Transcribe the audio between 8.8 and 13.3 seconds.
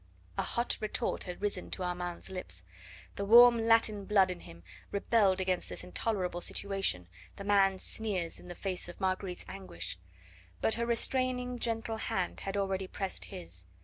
of Marguerite's anguish. But her restraining, gentle hand had already pressed